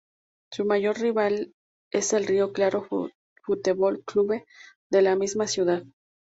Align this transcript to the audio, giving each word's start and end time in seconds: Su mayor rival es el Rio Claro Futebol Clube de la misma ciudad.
Su 0.51 0.65
mayor 0.65 0.99
rival 0.99 1.53
es 1.91 2.13
el 2.13 2.25
Rio 2.25 2.53
Claro 2.53 2.87
Futebol 3.45 4.01
Clube 4.03 4.47
de 4.89 5.03
la 5.03 5.15
misma 5.15 5.45
ciudad. 5.45 5.83